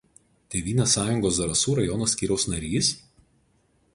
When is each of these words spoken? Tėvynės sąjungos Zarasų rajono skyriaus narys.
Tėvynės 0.53 0.95
sąjungos 0.97 1.35
Zarasų 1.41 1.77
rajono 1.81 2.09
skyriaus 2.13 2.45
narys. 2.55 2.93